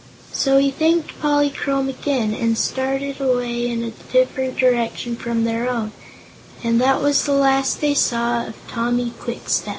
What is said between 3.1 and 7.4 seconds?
away in a different direction from their own, and that was the